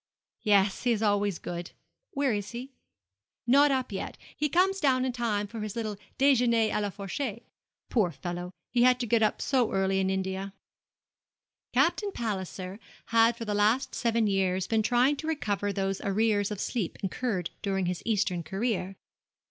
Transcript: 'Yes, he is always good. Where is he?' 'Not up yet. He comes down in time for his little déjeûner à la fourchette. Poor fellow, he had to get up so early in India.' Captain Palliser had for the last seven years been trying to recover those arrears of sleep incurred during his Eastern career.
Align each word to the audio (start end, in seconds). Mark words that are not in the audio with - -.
'Yes, 0.41 0.81
he 0.81 0.91
is 0.93 1.03
always 1.03 1.37
good. 1.37 1.73
Where 2.09 2.33
is 2.33 2.49
he?' 2.53 2.73
'Not 3.45 3.69
up 3.69 3.91
yet. 3.91 4.17
He 4.35 4.49
comes 4.49 4.79
down 4.79 5.05
in 5.05 5.11
time 5.11 5.45
for 5.45 5.59
his 5.59 5.75
little 5.75 5.95
déjeûner 6.17 6.71
à 6.71 6.81
la 6.81 6.89
fourchette. 6.89 7.43
Poor 7.91 8.09
fellow, 8.11 8.49
he 8.71 8.81
had 8.81 8.99
to 9.01 9.05
get 9.05 9.21
up 9.21 9.43
so 9.43 9.71
early 9.71 9.99
in 9.99 10.09
India.' 10.09 10.55
Captain 11.71 12.11
Palliser 12.11 12.79
had 13.09 13.37
for 13.37 13.45
the 13.45 13.53
last 13.53 13.93
seven 13.93 14.25
years 14.25 14.65
been 14.65 14.81
trying 14.81 15.17
to 15.17 15.27
recover 15.27 15.71
those 15.71 16.01
arrears 16.01 16.49
of 16.49 16.59
sleep 16.59 16.97
incurred 17.03 17.51
during 17.61 17.85
his 17.85 18.01
Eastern 18.03 18.41
career. 18.41 18.95